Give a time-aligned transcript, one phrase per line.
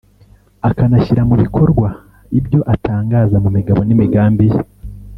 [0.69, 1.87] akanashyira mu bikorwa
[2.39, 4.59] ibyo atangaza mu migabo n’imigambi ye